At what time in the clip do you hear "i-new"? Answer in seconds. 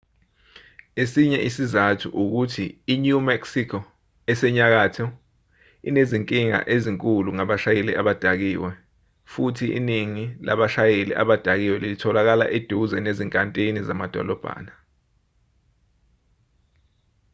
2.93-3.19